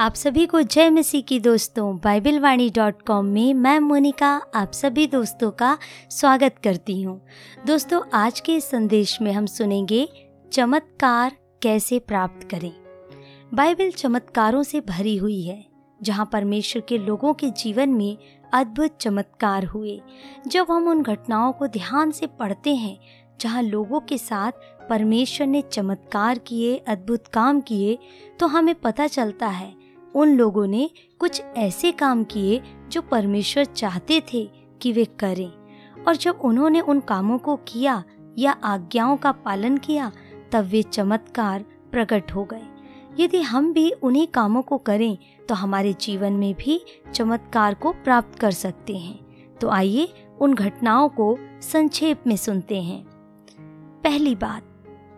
आप 0.00 0.14
सभी 0.14 0.46
को 0.46 0.60
जय 0.62 0.90
मसीह 0.90 1.22
की 1.22 1.38
दोस्तों 1.40 1.96
बाइबल 1.96 2.38
वाणी 2.40 2.70
डॉट 2.70 3.00
कॉम 3.02 3.26
में 3.26 3.54
मैं 3.54 3.78
मोनिका 3.80 4.28
आप 4.54 4.72
सभी 4.72 5.06
दोस्तों 5.06 5.50
का 5.50 5.78
स्वागत 6.10 6.54
करती 6.64 7.02
हूँ। 7.02 7.20
दोस्तों, 7.66 8.00
आज 8.14 8.40
के 8.40 8.60
संदेश 8.60 9.20
में 9.22 9.32
हम 9.32 9.46
सुनेंगे, 9.46 10.08
चमत्कार 10.52 11.32
कैसे 11.62 11.98
प्राप्त 11.98 12.48
करें? 12.50 12.72
बाइबल 13.54 13.90
चमत्कारों 13.90 14.62
से 14.62 14.80
भरी 14.80 15.16
हुई 15.16 15.42
है, 15.42 15.64
जहाँ 16.02 16.28
परमेश्वर 16.32 16.82
के 16.88 16.98
लोगों 16.98 17.34
के 17.34 17.50
जीवन 17.50 17.88
में 17.88 18.16
अद्भुत 18.54 18.96
चमत्कार 19.00 19.64
हुए। 19.64 20.00
जब 20.46 20.66
हम 20.70 20.88
उन 20.88 21.02
घटनाओं 21.02 21.52
को 21.52 21.66
ध्यान 21.66 22.10
से 22.10 22.26
पढ़ते 22.26 22.74
हैं, 22.74 22.98
जहाँ 23.40 23.62
लोगों 23.62 24.00
के 24.00 24.18
साथ 24.18 24.52
परमेश्वर 24.90 25.46
ने 25.46 25.62
चमत्कार 25.62 26.38
किए, 26.38 26.76
अद्भुत 26.88 27.26
काम 27.26 27.60
किए 27.60 27.98
तो 28.40 28.46
हमें 28.46 28.74
पता 28.74 29.06
चलता 29.06 29.46
है 29.46 29.77
उन 30.18 30.36
लोगों 30.36 30.66
ने 30.66 30.90
कुछ 31.18 31.42
ऐसे 31.56 31.92
काम 31.92 32.24
किए 32.24 32.62
जो 32.88 33.02
परमेश्वर 33.02 33.64
चाहते 33.64 34.20
थे 34.20 34.50
कि 34.82 34.92
वे 34.92 35.04
करें। 35.04 35.52
और 36.08 36.16
जब 36.16 36.38
उन्होंने 36.44 36.80
उन 36.80 37.00
कामों 37.00 37.38
को 37.38 37.56
किया 37.56 38.04
या 38.38 38.52
आज्ञाओं 38.52 39.16
का 39.16 39.32
पालन 39.32 39.76
किया, 39.76 40.12
तब 40.52 40.64
वे 40.64 40.82
चमत्कार 40.82 41.62
प्रकट 41.62 42.32
हो 42.32 42.44
गए। 42.44 42.62
यदि 43.20 43.42
हम 43.42 43.72
भी 43.72 43.90
उन्हीं 43.90 44.26
कामों 44.26 44.62
को 44.62 44.78
करें 44.78 45.18
तो 45.48 45.54
हमारे 45.54 45.92
जीवन 45.92 46.32
में 46.32 46.54
भी 46.54 46.80
चमत्कार 47.14 47.74
को 47.74 47.92
प्राप्त 47.92 48.38
कर 48.38 48.50
सकते 48.50 48.96
हैं। 48.96 49.18
तो 49.60 49.68
आइए 49.68 50.08
उन 50.40 50.54
घटनाओं 50.54 51.08
को 51.08 51.38
संक्षेप 51.62 52.24
में 52.26 52.36
सुनते 52.36 52.82
हैं। 52.82 53.04
पहली 54.04 54.34
बात, 54.34 54.62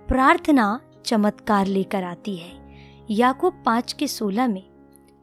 प्रार्थना 0.09 0.81
चमत्कार 1.05 1.67
लेकर 1.67 2.05
आती 2.05 2.37
है। 2.37 2.61
याकूब 3.11 3.63
पाँच 3.67 3.93
के 3.93 4.07
सोलह 4.07 4.49
में 4.49 4.70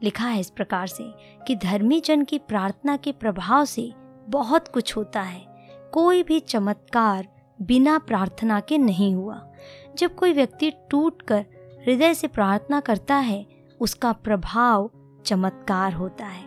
लिखा 0.02 0.28
है 0.28 0.40
इस 0.40 0.50
प्रकार 0.50 0.86
से 0.86 1.04
कि 1.46 1.56
धर्मी 1.56 2.00
जन 2.00 2.24
की 2.24 2.38
प्रार्थना 2.38 2.96
के 2.96 3.12
प्रभाव 3.12 3.64
से 3.64 3.92
बहुत 4.28 4.68
कुछ 4.68 4.96
होता 4.96 5.20
है। 5.20 5.46
कोई 5.92 6.22
भी 6.22 6.40
चमत्कार 6.40 7.28
बिना 7.62 7.98
प्रार्थना 7.98 8.60
के 8.60 8.78
नहीं 8.78 9.14
हुआ। 9.14 9.52
जब 9.98 10.14
कोई 10.14 10.32
व्यक्ति 10.32 10.72
टूट 10.90 11.22
कर 11.22 11.46
हृदय 11.86 12.14
से 12.14 12.26
प्रार्थना 12.26 12.80
करता 12.80 13.14
है, 13.14 13.46
उसका 13.80 14.12
प्रभाव 14.12 14.90
चमत्कार 15.26 15.92
होता 15.92 16.26
है। 16.26 16.44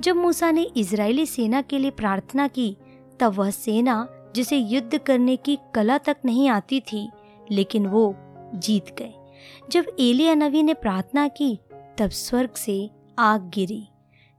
जब 0.00 0.16
मूसा 0.16 0.50
ने 0.50 0.62
इजरायली 0.62 1.26
सेना 1.26 1.62
के 1.62 1.78
लिए 1.78 1.90
प्रार्थना 1.90 2.48
की, 2.48 2.76
तब 3.20 3.32
वह 3.32 3.50
सेना 3.50 4.08
जिसे 4.34 4.56
युद्ध 4.56 4.98
करने 4.98 5.36
की 5.36 5.58
कला 5.74 5.98
तक 5.98 6.16
नहीं 6.24 6.48
आती 6.48 6.80
थी, 6.80 7.10
लेकिन 7.50 7.86
वो 7.86 8.14
जीत 8.54 8.86
गए। 8.98 9.14
जब 9.70 9.86
एलिया 10.00 10.34
नबी 10.34 10.62
ने 10.62 10.74
प्रार्थना 10.74 11.28
की 11.28 11.58
तब 11.98 12.08
स्वर्ग 12.08 12.50
से 12.50 12.90
आग 13.18 13.50
गिरी। 13.54 13.88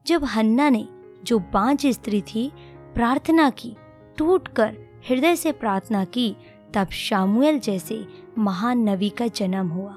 जब 0.08 0.24
हन्ना 0.24 0.70
ने 0.70 0.88
जो 1.24 1.40
बांझ 1.40 1.88
स्त्री 1.88 2.22
थी, 2.22 2.52
प्रार्थना 2.96 3.50
की, 3.50 3.76
टूटकर 4.18 4.78
हृदय 5.10 5.36
से 5.36 5.52
प्रार्थना 5.52 6.06
की, 6.06 6.36
तब 6.74 6.90
शामुएल 6.90 7.60
जैसे 7.60 8.08
महान 8.38 8.90
नबी 8.90 9.10
का 9.10 9.28
जन्म 9.28 9.68
हुआ। 9.68 9.94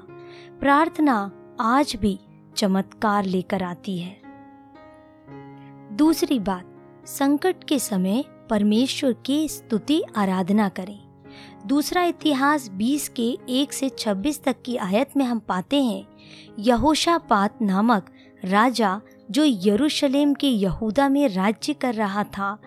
प्रार्थना 0.59 1.31
आज 1.59 1.95
भी 1.95 2.19
चमत्कार 2.55 3.25
लेकर 3.25 3.63
आती 3.63 3.97
है। 3.97 4.21
दूसरी 5.95 6.39
बात, 6.39 6.73
संकट 7.05 7.63
के 7.63 7.79
समय 7.79 8.23
परमेश्वर 8.49 9.13
की 9.13 9.47
स्तुति 9.47 10.03
आराधना 10.15 10.69
करें। 10.69 11.06
दूसरा 11.65 12.03
इतिहास 12.03 12.69
20 12.69 13.07
के 13.09 13.37
1 13.49 13.73
से 13.73 13.89
26 13.89 14.43
तक 14.43 14.55
की 14.65 14.77
आयत 14.77 15.17
में 15.17 15.25
हम 15.25 15.39
पाते 15.39 15.81
हैं। 15.83 16.07
यहोशापात 16.59 17.61
नामक 17.61 18.05
राजा 18.45 19.01
जो 19.31 19.43
यरूशलेम 19.45 20.33
के 20.33 20.47
यहूदा 20.47 21.09
में 21.09 21.27
राज्य 21.29 21.73
कर 21.73 21.93
रहा 21.93 22.23
था, 22.23 22.57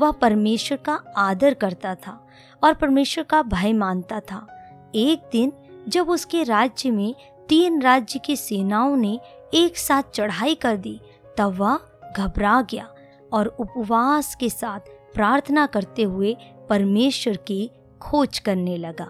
वह 0.00 0.10
परमेश्वर 0.10 0.78
का 0.78 1.00
आदर 1.16 1.54
करता 1.54 1.94
था 1.94 2.26
और 2.64 2.74
परमेश्वर 2.74 3.24
का 3.24 3.42
भय 3.42 3.72
मानता 3.72 4.20
था। 4.20 4.46
एक 4.94 5.28
दिन 5.32 5.52
जब 5.88 6.10
उसके 6.10 6.42
राज्य 6.42 6.90
में 6.90 7.14
तीन 7.48 7.82
राज्य 7.82 8.18
की 8.18 8.36
सेनाओं 8.36 8.96
ने 8.96 9.20
एक 9.54 9.78
साथ 9.78 10.02
चढ़ाई 10.14 10.54
कर 10.54 10.76
दी, 10.76 11.00
तब 11.38 11.54
वह 11.54 11.80
घबरा 12.16 12.62
गया 12.62 12.88
और 13.32 13.46
उपवास 13.46 14.34
के 14.34 14.50
साथ 14.50 14.80
प्रार्थना 15.14 15.66
करते 15.66 16.02
हुए 16.02 16.36
परमेश्वर 16.68 17.36
की 17.36 17.70
खोज 18.02 18.38
करने 18.38 18.76
लगा। 18.76 19.08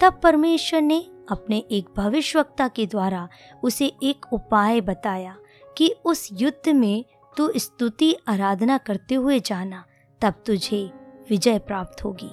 तब 0.00 0.20
परमेश्वर 0.22 0.80
ने 0.80 0.98
अपने 1.30 1.58
एक 1.70 1.88
भविष्यवक्ता 1.96 2.68
के 2.68 2.86
द्वारा 2.86 3.28
उसे 3.62 3.86
एक 4.02 4.32
उपाय 4.32 4.80
बताया 4.80 5.36
कि 5.78 5.94
उस 6.04 6.28
युद्ध 6.32 6.72
में 6.72 7.04
तू 7.36 7.52
स्तुति 7.56 8.14
आराधना 8.28 8.78
करते 8.78 9.14
हुए 9.14 9.40
जाना, 9.40 9.84
तब 10.20 10.34
तुझे 10.46 10.90
विजय 11.30 11.58
प्राप्त 11.58 12.04
होगी। 12.04 12.30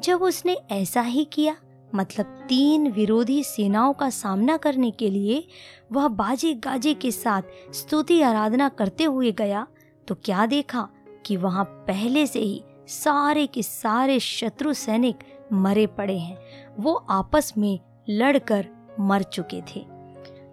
जब 0.00 0.22
उसने 0.22 0.56
ऐसा 0.70 1.00
ही 1.00 1.24
किया 1.24 1.56
मतलब 1.94 2.26
तीन 2.48 2.90
विरोधी 2.90 3.42
सेनाओं 3.44 3.92
का 3.92 4.08
सामना 4.10 4.56
करने 4.56 4.90
के 4.90 5.10
लिए 5.10 5.46
वह 5.92 6.08
बाजे 6.08 6.52
गाजे 6.54 6.94
के 6.94 7.10
साथ 7.10 7.42
स्तुति 7.72 8.20
आराधना 8.22 8.68
करते 8.68 9.04
हुए 9.04 9.32
गया 9.32 9.66
तो 10.08 10.14
क्या 10.14 10.46
देखा 10.46 10.88
कि 11.26 11.36
वहाँ 11.36 11.64
पहले 11.88 12.26
से 12.26 12.40
ही 12.40 12.62
सारे 12.88 13.46
के 13.46 13.62
सारे 13.62 14.18
शत्रु 14.20 14.72
सैनिक 14.72 15.18
मरे 15.52 15.86
पड़े 15.86 16.18
हैं। 16.18 16.38
वो 16.78 16.94
आपस 16.94 17.52
में 17.58 17.80
लड़कर 18.08 18.68
मर 19.00 19.22
चुके 19.22 19.60
थे। 19.60 19.80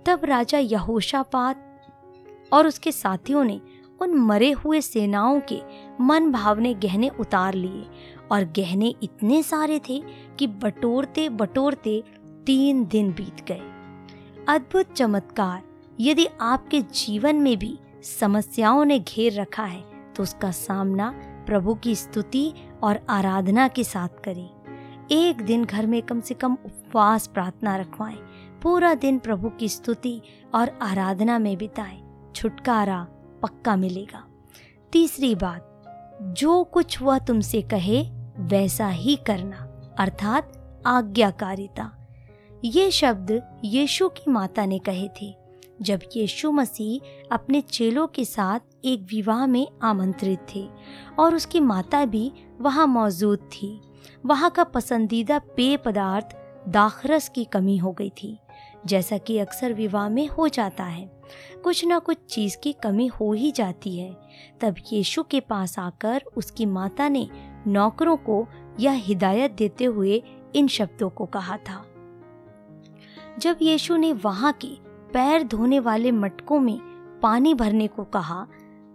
तब 0.05 0.21
राजा 0.25 0.57
यहोशापात 0.57 1.67
और 2.53 2.67
उसके 2.67 2.91
साथियों 2.91 3.43
ने 3.43 3.61
उन 4.01 4.15
मरे 4.15 4.51
हुए 4.51 4.81
सेनाओं 4.81 5.41
के 5.51 5.61
मन 6.01 6.31
भावने 6.31 6.73
गहने 6.73 7.09
उतार 7.09 7.53
लिए 7.53 7.85
और 8.31 8.43
गहने 8.43 8.93
इतने 9.03 9.43
सारे 9.43 9.79
थे 9.79 10.03
कि 10.39 10.47
बटोरते 10.47 11.29
बटोरते 11.29 12.03
तीन 12.45 12.85
दिन 12.85 13.11
बीत 13.11 13.45
गए। 13.47 13.61
अद्भुत 14.49 14.93
चमत्कार, 14.93 15.61
यदि 15.99 16.27
आपके 16.41 16.81
जीवन 16.81 17.35
में 17.35 17.57
भी 17.57 17.77
समस्याओं 18.19 18.85
ने 18.85 18.99
घेर 18.99 19.33
रखा 19.33 19.63
है 19.63 19.83
तो 20.15 20.23
उसका 20.23 20.51
सामना 20.51 21.13
प्रभु 21.51 21.75
की 21.75 21.95
स्तुति 21.95 22.53
और 22.84 23.06
आराधना 23.09 23.67
के 23.67 23.84
साथ 23.84 24.07
करें। 24.07 24.50
एक 25.12 25.41
दिन 25.41 25.66
घर 25.66 25.88
में 25.88 26.01
कम 26.01 26.22
से 26.22 26.34
कम 26.34 26.57
उपवास 26.66 27.28
प्रार्थना 27.28 27.75
रखवाएँ। 27.75 28.17
पूरा 28.63 28.94
दिन 28.94 29.19
प्रभु 29.19 29.50
की 29.50 29.69
स्तुति 29.69 30.22
और 30.56 30.79
आराधना 30.81 31.40
में 31.40 31.57
बिताएँ। 31.57 32.31
छुटकारा 32.35 33.07
पक्का 33.44 33.75
मिलेगा। 33.75 34.28
तीसरी 34.91 35.35
बात, 35.35 35.84
जो 36.22 36.63
कुछ 36.63 37.01
वह 37.01 37.19
तुमसे 37.19 37.61
कहे, 37.61 38.03
वैसा 38.38 38.88
ही 38.88 39.16
करना। 39.16 39.91
अर्थात 40.00 40.73
आज्ञाकारिता। 40.85 42.07
ये 42.66 42.91
शब्द 42.91 43.61
यीशु 43.66 44.09
की 44.09 44.31
माता 44.31 44.66
ने 44.66 44.79
कहे 44.79 45.09
थे। 45.22 45.35
जब 45.81 46.00
यीशु 46.16 46.51
मसीह 46.51 47.28
अपने 47.31 47.61
चेलों 47.61 48.07
के 48.07 48.25
साथ 48.25 48.59
एक 48.85 49.01
विवाह 49.01 49.45
में 49.47 49.67
आमंत्रित 49.83 50.45
थे 50.55 50.67
और 51.19 51.35
उसकी 51.35 51.59
माता 51.59 52.05
भी 52.05 52.31
वहाँ 52.61 52.87
मौजूद 52.87 53.39
थी। 53.39 53.79
वहाँ 54.25 54.49
का 54.49 54.63
पसंदीदा 54.63 55.39
पेय 55.39 55.77
पदार्थ 55.77 56.37
दाखरस 56.69 57.29
की 57.29 57.43
कमी 57.43 57.77
हो 57.77 57.91
गई 57.91 58.09
थी, 58.09 58.37
जैसा 58.85 59.17
कि 59.17 59.37
अक्सर 59.37 59.73
विवाह 59.73 60.09
में 60.09 60.27
हो 60.27 60.47
जाता 60.47 60.83
है। 60.83 61.05
कुछ 61.63 61.85
ना 61.85 61.99
कुछ 61.99 62.17
चीज़ 62.29 62.57
की 62.57 62.73
कमी 62.73 63.07
हो 63.07 63.31
ही 63.33 63.51
जाती 63.51 63.97
है। 63.99 64.11
तब 64.61 64.75
यीशु 64.93 65.23
के 65.23 65.39
पास 65.39 65.79
आकर 65.79 66.23
उसकी 66.37 66.65
माता 66.65 67.09
ने 67.09 67.27
नौकरों 67.67 68.17
को 68.17 68.45
यह 68.79 68.91
हिदायत 68.91 69.51
देते 69.51 69.85
हुए 69.85 70.23
इन 70.55 70.67
शब्दों 70.67 71.09
को 71.09 71.25
कहा 71.25 71.57
था। 71.57 71.85
जब 73.39 73.57
यीशु 73.61 73.95
ने 73.95 74.13
वहाँ 74.13 74.53
के 74.53 74.75
पैर 75.13 75.43
धोने 75.43 75.79
वाले 75.79 76.11
मटकों 76.11 76.59
में 76.59 76.79
पानी 77.23 77.53
भरने 77.53 77.87
को 77.87 78.03
कहा 78.03 78.47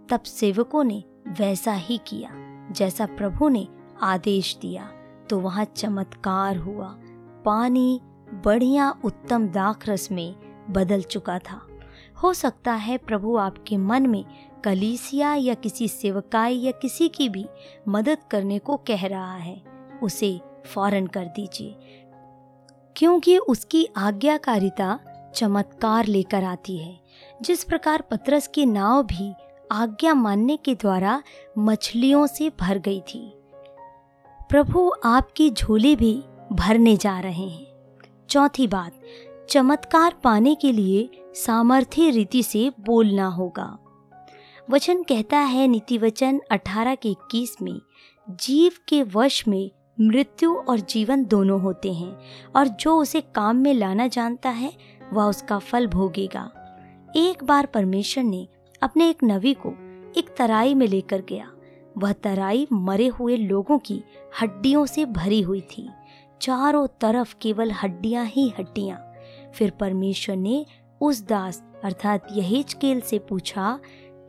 तब 0.09 0.23
सेवकों 0.23 0.83
ने 0.83 1.03
वैसा 1.27 1.73
ही 1.73 1.97
किया, 1.97 2.29
जैसा 2.71 3.05
प्रभु 3.05 3.49
ने 3.49 3.67
आदेश 4.01 4.57
दिया। 4.61 4.91
तो 5.29 5.39
वहाँ 5.39 5.65
चमत्कार 5.65 6.57
हुआ। 6.57 6.95
पानी 7.45 8.01
बढ़िया 8.33 8.95
उत्तम 9.05 9.47
दाख 9.47 9.89
रस 9.89 10.11
में 10.11 10.35
बदल 10.69 11.01
चुका 11.01 11.39
था। 11.39 11.67
हो 12.23 12.33
सकता 12.33 12.73
है 12.73 12.97
प्रभु 12.97 13.37
आपके 13.37 13.77
मन 13.77 14.07
में 14.07 14.25
कलीसिया 14.63 15.35
या 15.35 15.53
किसी 15.53 15.87
सेवकाई 15.87 16.55
या 16.55 16.71
किसी 16.71 17.09
की 17.09 17.29
भी 17.29 17.47
मदद 17.87 18.17
करने 18.31 18.59
को 18.59 18.77
कह 18.77 19.07
रहा 19.07 19.35
है। 19.35 19.61
उसे 20.03 20.41
फ़ौरन 20.65 21.07
कर 21.07 21.25
दीजिए। 21.25 21.75
क्योंकि 22.95 23.37
उसकी 23.37 23.87
आज्ञाकारिता 23.97 24.99
चमत्कार 25.35 26.05
लेकर 26.05 26.43
आती 26.43 26.77
है। 26.77 26.99
जिस 27.41 27.63
प्रकार 27.63 28.01
पतरस 28.01 28.47
की 28.47 28.65
नाव 28.65 29.03
भी 29.03 29.33
आज्ञा 29.71 30.13
मानने 30.13 30.57
के 30.57 30.75
द्वारा 30.75 31.23
मछलियों 31.57 32.27
से 32.27 32.51
भर 32.59 32.77
गई 32.77 33.01
थी। 33.01 33.33
प्रभु 34.49 34.91
आपकी 35.03 35.49
झोली 35.49 35.95
भी 35.95 36.23
भरने 36.51 36.97
जा 36.97 37.19
रहे 37.19 37.47
हैं। 37.47 37.67
चौथी 38.29 38.67
बात, 38.67 38.91
चमत्कार 39.49 40.13
पाने 40.23 40.55
के 40.55 40.71
लिए 40.71 41.09
सामर्थ्य 41.35 42.09
रीति 42.09 42.43
से 42.43 42.71
बोलना 42.79 43.27
होगा। 43.27 43.77
वचन 44.69 45.03
कहता 45.03 45.37
है 45.37 45.67
नीति 45.67 45.97
वचन 45.97 46.41
अठारह 46.51 46.95
के 46.95 47.09
इक्कीस 47.09 47.61
में, 47.61 47.81
जीव 48.29 48.71
के 48.87 49.03
वश 49.03 49.47
में 49.47 49.71
मृत्यु 50.01 50.55
और 50.55 50.79
जीवन 50.79 51.25
दोनों 51.25 51.61
होते 51.61 51.93
हैं, 51.93 52.19
और 52.55 52.67
जो 52.67 52.97
उसे 52.97 53.21
काम 53.21 53.55
में 53.55 53.73
लाना 53.73 54.07
जानता 54.07 54.49
है, 54.49 54.73
वह 55.13 55.23
उसका 55.23 55.59
फल 55.59 55.87
भोगेगा। 55.87 56.51
एक 57.15 57.43
बार 57.43 57.65
परमेश्वर 57.65 58.23
ने 58.23 58.47
अपने 58.81 59.09
एक 59.09 59.17
नवी 59.23 59.53
को 59.53 59.69
एक 60.17 60.35
तराई 60.37 60.73
में 60.73 60.87
लेकर 60.87 61.21
गया। 61.21 61.51
वह 61.97 62.11
तराई 62.11 62.67
मरे 62.73 63.07
हुए 63.07 63.37
लोगों 63.37 63.79
की 63.79 64.03
हड्डियों 64.41 64.85
से 64.85 65.05
भरी 65.05 65.41
हुई 65.41 65.61
थी। 65.61 65.89
चारों 66.41 66.87
तरफ़ 66.87 67.35
केवल 67.41 67.71
हड्डियाँ 67.71 68.25
ही 68.25 68.53
हड्डियाँ। 68.59 69.13
फिर 69.53 69.71
परमेश्वर 69.71 70.35
ने 70.35 70.65
उस 71.01 71.27
दास, 71.27 71.63
अर्थात 71.83 72.27
यहेजकेल 72.31 73.01
से 73.01 73.19
पूछा, 73.19 73.79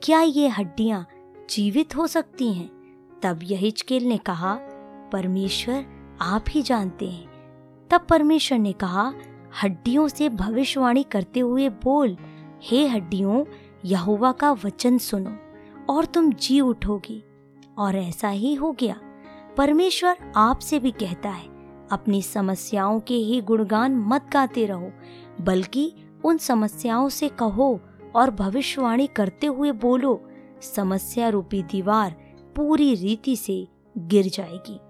क्या 0.03 0.21
ये 0.21 0.49
हड्डियाँ 0.49 1.09
जीवित 1.51 1.97
हो 1.97 2.07
सकती 2.07 2.53
हैं? 2.53 2.71
तब 3.23 3.41
यहेजकेल 3.43 4.05
ने 4.05 4.17
कहा, 4.17 4.55
परमेश्वर 5.13 5.87
आप 6.21 6.45
ही 6.51 6.63
जानते 6.63 7.09
हैं। 7.09 7.29
तब 7.91 8.07
परमेश्वर 8.09 8.59
ने 8.59 8.73
कहा, 8.73 9.13
हड्डियों 9.63 10.09
से 10.09 10.29
भविष्यवाणी 10.29 11.03
करते 11.03 11.41
हुए 11.41 11.69
बोल, 11.69 12.17
हे 12.63 12.87
हड्डियों 12.87 13.45
यहोवा 13.85 14.33
का 14.33 14.53
वचन 14.53 14.99
सुनो 14.99 15.37
और 15.95 16.05
तुम 16.05 16.33
जी 16.33 16.61
उठोगी। 16.61 17.25
और 17.79 17.97
ऐसा 17.97 18.29
ही 18.29 18.55
हो 18.55 18.73
गया। 18.73 19.01
परमेश्वर 19.57 20.33
आपसे 20.37 20.79
भी 20.79 20.91
कहता 20.91 21.29
है, 21.29 21.47
अपनी 21.93 22.23
समस्याओं 22.23 23.01
के 23.01 23.15
ही 23.15 23.41
गुणगान 23.41 23.97
मत 23.97 24.27
गाते 24.33 24.67
रहो, 24.67 24.93
बल्कि 25.41 25.95
उन 26.25 26.39
समस्याओं 26.39 27.09
से 27.09 27.29
कहो 27.29 27.81
और 28.17 28.31
भविष्यवाणी 28.31 29.07
करते 29.07 29.47
हुए 29.47 29.73
बोलो, 29.73 30.31
समस्या 30.63 31.29
रूपी 31.29 31.63
दीवार 31.63 32.17
पूरी 32.57 32.95
रीति 32.95 33.37
से 33.37 33.69
गिर 33.99 34.27
जाएगी। 34.27 34.81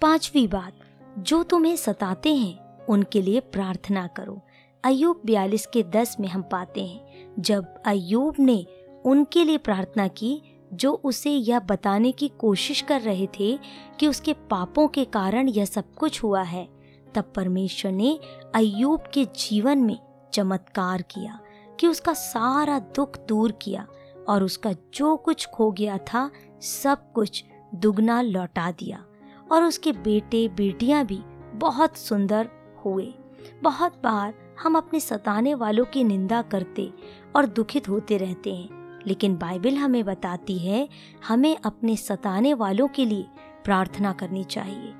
पांचवी 0.00 0.46
बात, 0.46 0.72
जो 1.18 1.42
तुम्हें 1.42 1.76
सताते 1.76 2.34
हैं, 2.34 2.86
उनके 2.86 3.22
लिए 3.22 3.40
प्रार्थना 3.40 4.06
करो। 4.06 4.40
अयूब 4.84 5.22
बयालीस 5.24 5.66
के 5.66 5.82
दस 5.82 6.16
में 6.20 6.28
हम 6.28 6.42
पाते 6.42 6.86
हैं। 6.86 7.03
जब 7.38 7.82
अयूब 7.86 8.34
ने 8.38 8.66
उनके 9.04 9.44
लिए 9.44 9.58
प्रार्थना 9.58 10.08
की, 10.08 10.42
जो 10.72 10.92
उसे 10.92 11.30
यह 11.30 11.60
बताने 11.60 12.12
की 12.12 12.28
कोशिश 12.28 12.80
कर 12.80 13.00
रहे 13.00 13.26
थे 13.26 13.58
कि 14.00 14.06
उसके 14.08 14.32
पापों 14.32 14.88
के 14.88 15.04
कारण 15.04 15.48
यह 15.48 15.64
सब 15.64 15.94
कुछ 15.94 16.22
हुआ 16.22 16.42
है, 16.42 16.68
तब 17.14 17.32
परमेश्वर 17.36 17.92
ने 17.92 18.20
अयूब 18.54 19.00
के 19.14 19.24
जीवन 19.24 19.78
में 19.78 19.98
चमत्कार 20.32 21.02
किया 21.02 21.40
कि 21.80 21.86
उसका 21.86 22.12
सारा 22.12 22.78
दुख 22.78 23.26
दूर 23.26 23.52
किया 23.52 23.86
और 24.28 24.42
उसका 24.42 24.72
जो 24.94 25.16
कुछ 25.16 25.46
खो 25.46 25.70
गया 25.72 25.98
था, 25.98 26.30
सब 26.60 27.12
कुछ 27.12 27.44
दुगना 27.74 28.22
लौटा 28.22 28.70
दिया 28.70 29.04
और 29.52 29.64
उसके 29.64 29.92
बेटे 29.92 30.48
बेटियाँ 30.48 31.04
भी 31.04 31.20
बहुत 31.54 31.96
सुंदर 31.96 32.48
हुए। 32.84 33.14
बहुत 33.62 33.92
बार 34.04 34.34
हम 34.60 34.76
अपने 34.76 35.00
सताने 35.00 35.54
वालों 35.54 35.84
की 35.84 36.04
निंदा 36.04 36.42
करते 36.42 36.92
और 37.36 37.46
दुखित 37.46 37.88
होते 37.88 38.16
रहते 38.16 38.54
हैं। 38.54 39.00
लेकिन 39.06 39.36
बाइबल 39.36 39.74
हमें 39.74 40.04
बताती 40.04 40.58
है, 40.58 40.88
हमें 41.28 41.56
अपने 41.64 41.96
सताने 41.96 42.54
वालों 42.54 42.88
के 42.88 43.04
लिए 43.04 43.26
प्रार्थना 43.64 44.12
करनी 44.12 44.44
चाहिए। 44.44 44.94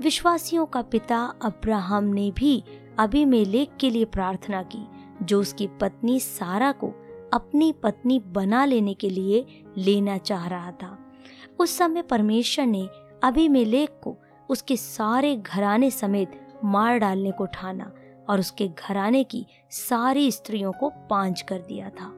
विश्वासियों 0.00 0.66
का 0.66 0.82
पिता 0.82 1.34
अब्राहम 1.42 2.04
ने 2.04 2.30
भी 2.30 2.64
अभिमेलेक 2.98 3.70
के 3.80 3.90
लिए 3.90 4.04
प्रार्थना 4.04 4.62
की, 4.62 4.86
जो 5.22 5.40
उसकी 5.40 5.66
पत्नी 5.66 6.20
सारा 6.20 6.72
को 6.72 6.86
अपनी 7.32 7.72
पत्नी 7.72 8.18
बना 8.18 8.64
लेने 8.64 8.94
के 8.94 9.10
लिए 9.10 9.64
लेना 9.76 10.18
चाह 10.18 10.48
रहा 10.48 10.70
था। 10.70 10.98
उस 11.58 11.78
समय 11.78 12.02
परमेश्वर 12.02 12.66
ने 12.66 12.88
अभिमेलेक 13.22 13.90
को 14.04 14.16
उसके 14.48 14.76
सारे 14.76 15.36
घराने 15.36 15.90
समेत 15.90 16.46
मार 16.64 16.98
डालने 16.98 17.30
को 17.30 17.46
ठाना। 17.46 17.92
और 18.30 18.40
उसके 18.40 18.68
घराने 18.68 19.24
की 19.24 19.46
सारी 19.70 20.30
स्त्रियों 20.32 20.72
को 20.72 20.90
पाँच 21.10 21.40
कर 21.42 21.58
दिया 21.58 21.88
था। 21.90 22.08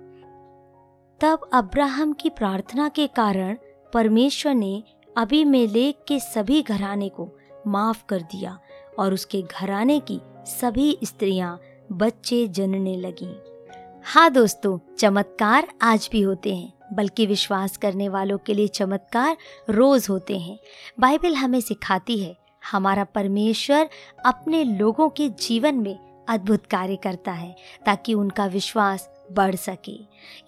तब 1.21 1.51
अब्राहम 1.53 2.13
की 2.13 2.31
प्रार्थना 2.31 2.89
के 2.89 3.07
कारण 3.07 3.57
परमेश्वर 3.93 4.55
ने 4.55 4.83
अभिमेलेक 5.17 6.05
के 6.09 6.19
सभी 6.21 6.63
घराने 6.63 7.09
को 7.09 7.29
माफ़ 7.67 8.05
कर 8.09 8.23
दिया 8.23 8.59
और 8.99 9.15
उसके 9.15 9.43
घराने 9.43 10.01
की 10.01 10.21
सभी 10.47 10.99
स्त्रियाँ 11.05 11.61
बच्चे 11.93 12.49
जनने 12.49 12.97
लगी। 12.97 13.35
हाँ 14.05 14.31
दोस्तों, 14.31 14.79
चमत्कार 14.99 15.69
आज 15.83 16.09
भी 16.13 16.21
होते 16.21 16.55
हैं, 16.57 16.73
बल्कि 16.93 17.27
विश्वास 17.27 17.77
करने 17.77 18.09
वालों 18.09 18.39
के 18.39 18.55
लिए 18.55 18.69
चमत्कार 18.69 19.37
रोज 19.71 20.07
होते 20.11 20.39
हैं। 20.39 20.59
बाइबल 21.01 21.35
हमें 21.35 21.61
सिखाती 21.61 22.19
है 22.19 22.37
हमारा 22.71 23.05
परमेश्वर 23.05 23.89
अपने 24.27 24.65
लोगों 24.65 25.09
के 25.09 25.29
जीवन 25.29 25.75
में 25.75 25.99
अद्भुत 26.29 26.67
कार्य 26.67 26.97
करता 26.97 27.33
है, 27.33 27.55
ताकि 27.87 28.15
उनका 28.15 28.47
विश्वास 28.47 29.09
बढ़ 29.33 29.55
सके। 29.55 29.93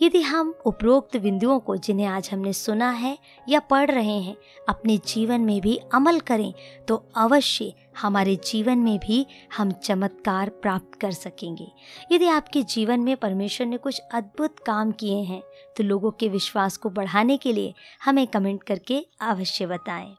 यदि 0.03 0.21
हम 0.21 0.55
उपरोक्त 0.67 1.17
बिंदुओं 1.17 1.59
को, 1.59 1.77
जिन्हें 1.77 2.07
आज 2.07 2.29
हमने 2.33 2.53
सुना 2.53 2.91
है 2.91 3.17
या 3.49 3.61
पढ़ 3.61 3.91
रहे 3.91 4.19
हैं, 4.19 4.37
अपने 4.69 4.97
जीवन 5.07 5.41
में 5.41 5.61
भी 5.61 5.77
अमल 5.95 6.21
करें 6.21 6.53
तो 6.89 6.97
अवश्य 7.17 7.73
हमारे 8.01 8.37
जीवन 8.47 8.79
में 8.79 8.99
भी 8.99 9.27
हम 9.57 9.73
चमत्कार 9.73 10.49
प्राप्त 10.63 10.99
कर 11.01 11.13
सकेंगे। 11.13 11.71
यदि 12.13 12.29
आपके 12.29 12.63
जीवन 12.65 13.01
में 13.01 13.17
परमेश्वर 13.17 13.67
ने 13.67 13.77
कुछ 13.77 14.01
अद्भुत 14.15 14.59
काम 14.59 14.93
किए 14.93 15.23
हैं 15.23 15.43
तो 15.77 15.85
लोगों 15.85 16.11
के 16.11 16.29
विश्वास 16.29 16.77
को 16.77 16.91
बढ़ाने 16.91 17.37
के 17.37 17.53
लिए 17.53 17.75
हमें 18.05 18.27
कमेंट 18.27 18.63
करके 18.63 19.05
अवश्य 19.23 19.67
बताएँ। 19.67 20.15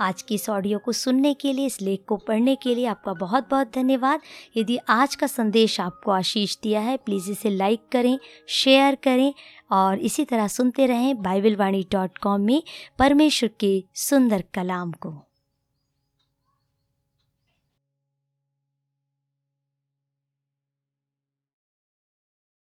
आज 0.00 0.22
की 0.22 0.34
इस 0.34 0.48
ऑडियो 0.50 0.78
को 0.78 0.92
सुनने 0.92 1.32
के 1.34 1.52
लिए, 1.52 1.66
इस 1.66 1.80
लेख 1.82 2.04
को 2.08 2.16
पढ़ने 2.16 2.54
के 2.56 2.74
लिए 2.74 2.86
आपका 2.86 3.12
बहुत 3.12 3.48
बहुत 3.50 3.74
धन्यवाद। 3.74 4.20
यदि 4.56 4.78
आज 4.88 5.14
का 5.14 5.26
संदेश 5.26 5.80
आपको 5.80 6.10
आशीष 6.10 6.56
दिया 6.62 6.80
है 6.80 6.96
प्लीज़ 6.96 7.30
इसे 7.30 7.50
लाइक 7.50 7.82
करें 7.92 8.18
शेयर 8.48 8.94
करें 8.94 9.32
और 9.72 9.98
इसी 9.98 10.24
तरह 10.24 10.48
सुनते 10.48 10.86
रहें 10.86 11.22
बाइबल 11.22 11.56
वाणी 11.56 11.86
डॉट 11.92 12.18
कॉम 12.18 12.40
में 12.40 12.62
परमेश्वर 12.98 13.50
के 13.60 13.84
सुंदर 13.94 14.44
कलाम 14.54 14.92
को। 14.92 15.14